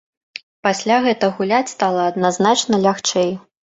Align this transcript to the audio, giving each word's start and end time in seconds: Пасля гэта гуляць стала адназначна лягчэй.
Пасля 0.67 0.97
гэта 1.09 1.31
гуляць 1.37 1.71
стала 1.77 2.01
адназначна 2.15 2.85
лягчэй. 2.91 3.31